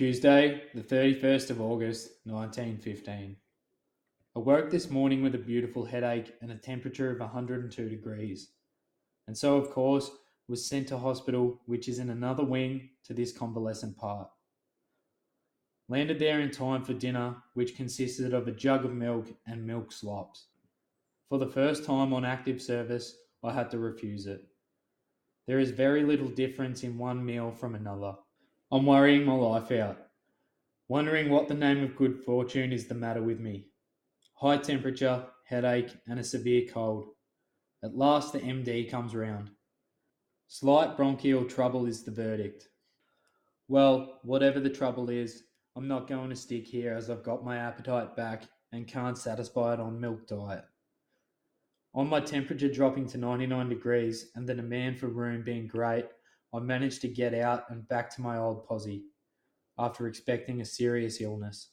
Tuesday, 0.00 0.62
the 0.72 0.80
31st 0.80 1.50
of 1.50 1.60
August, 1.60 2.08
1915. 2.24 3.36
Awoke 4.34 4.70
this 4.70 4.88
morning 4.88 5.22
with 5.22 5.34
a 5.34 5.38
beautiful 5.38 5.84
headache 5.84 6.32
and 6.40 6.50
a 6.50 6.54
temperature 6.54 7.10
of 7.10 7.20
102 7.20 7.86
degrees. 7.86 8.48
And 9.28 9.36
so, 9.36 9.58
of 9.58 9.68
course, 9.68 10.10
was 10.48 10.66
sent 10.66 10.88
to 10.88 10.96
hospital, 10.96 11.60
which 11.66 11.86
is 11.86 11.98
in 11.98 12.08
another 12.08 12.42
wing 12.42 12.88
to 13.04 13.12
this 13.12 13.30
convalescent 13.30 13.98
part. 13.98 14.30
Landed 15.90 16.18
there 16.18 16.40
in 16.40 16.50
time 16.50 16.82
for 16.82 16.94
dinner, 16.94 17.36
which 17.52 17.76
consisted 17.76 18.32
of 18.32 18.48
a 18.48 18.52
jug 18.52 18.86
of 18.86 18.94
milk 18.94 19.26
and 19.46 19.66
milk 19.66 19.92
slops. 19.92 20.46
For 21.28 21.38
the 21.38 21.46
first 21.46 21.84
time 21.84 22.14
on 22.14 22.24
active 22.24 22.62
service, 22.62 23.16
I 23.44 23.52
had 23.52 23.70
to 23.72 23.78
refuse 23.78 24.24
it. 24.24 24.46
There 25.46 25.58
is 25.58 25.72
very 25.72 26.04
little 26.04 26.28
difference 26.28 26.84
in 26.84 26.96
one 26.96 27.22
meal 27.22 27.50
from 27.50 27.74
another. 27.74 28.14
I'm 28.72 28.86
worrying 28.86 29.24
my 29.24 29.34
life 29.34 29.72
out, 29.72 29.98
wondering 30.86 31.28
what 31.28 31.48
the 31.48 31.54
name 31.54 31.82
of 31.82 31.96
good 31.96 32.22
fortune 32.22 32.72
is 32.72 32.86
the 32.86 32.94
matter 32.94 33.20
with 33.20 33.40
me. 33.40 33.66
High 34.34 34.58
temperature, 34.58 35.24
headache, 35.44 35.90
and 36.06 36.20
a 36.20 36.24
severe 36.24 36.68
cold. 36.72 37.06
At 37.82 37.96
last, 37.96 38.32
the 38.32 38.38
MD 38.38 38.88
comes 38.88 39.12
round. 39.12 39.50
Slight 40.46 40.96
bronchial 40.96 41.46
trouble 41.46 41.86
is 41.86 42.04
the 42.04 42.12
verdict. 42.12 42.68
Well, 43.66 44.20
whatever 44.22 44.60
the 44.60 44.70
trouble 44.70 45.10
is, 45.10 45.42
I'm 45.74 45.88
not 45.88 46.06
going 46.06 46.30
to 46.30 46.36
stick 46.36 46.64
here 46.64 46.94
as 46.94 47.10
I've 47.10 47.24
got 47.24 47.44
my 47.44 47.56
appetite 47.56 48.14
back 48.14 48.44
and 48.70 48.86
can't 48.86 49.18
satisfy 49.18 49.74
it 49.74 49.80
on 49.80 50.00
milk 50.00 50.28
diet. 50.28 50.64
On 51.92 52.08
my 52.08 52.20
temperature 52.20 52.72
dropping 52.72 53.08
to 53.08 53.18
99 53.18 53.68
degrees 53.68 54.30
and 54.36 54.48
the 54.48 54.54
demand 54.54 55.00
for 55.00 55.08
room 55.08 55.42
being 55.42 55.66
great, 55.66 56.06
I 56.52 56.58
managed 56.58 57.00
to 57.02 57.08
get 57.08 57.34
out 57.34 57.64
and 57.70 57.86
back 57.88 58.14
to 58.16 58.20
my 58.20 58.38
old 58.38 58.66
posse 58.66 59.04
after 59.78 60.06
expecting 60.06 60.60
a 60.60 60.64
serious 60.64 61.20
illness. 61.20 61.70